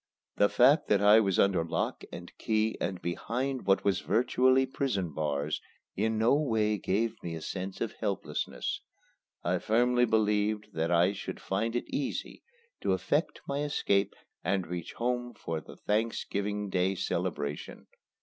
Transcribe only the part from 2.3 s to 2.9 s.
key